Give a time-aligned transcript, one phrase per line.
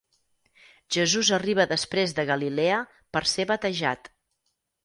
[0.95, 2.81] Jesús arriba després de Galilea
[3.17, 4.15] per ser batejat.